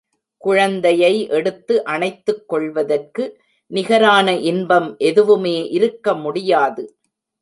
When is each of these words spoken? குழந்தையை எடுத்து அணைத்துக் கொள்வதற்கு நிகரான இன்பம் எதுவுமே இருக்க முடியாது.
குழந்தையை 0.41 1.11
எடுத்து 1.29 1.83
அணைத்துக் 1.85 2.47
கொள்வதற்கு 2.47 3.25
நிகரான 3.71 4.27
இன்பம் 4.51 4.89
எதுவுமே 4.97 5.57
இருக்க 5.69 6.13
முடியாது. 6.15 6.83